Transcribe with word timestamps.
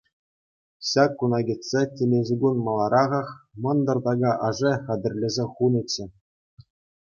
Ҫак 0.91 1.11
куна 1.19 1.39
кӗтсе, 1.49 1.81
темиҫе 1.99 2.35
кун 2.45 2.57
маларахах 2.69 3.27
мӑнтӑр 3.67 3.97
така 4.09 4.31
ашӗ 4.49 4.71
хатӗрлесе 4.89 5.45
хунӑччӗ. 5.55 6.05